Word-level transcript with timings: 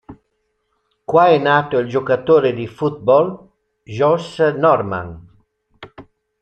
Qua 1.05 1.27
è 1.27 1.37
nato 1.37 1.77
il 1.77 1.87
giocatore 1.87 2.53
di 2.55 2.65
football 2.65 3.49
Josh 3.83 4.39
Norman. 4.39 5.27